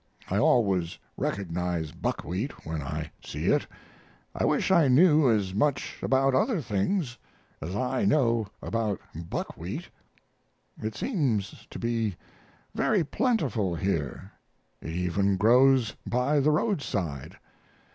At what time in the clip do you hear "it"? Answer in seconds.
3.45-3.67, 10.81-10.95, 14.81-14.89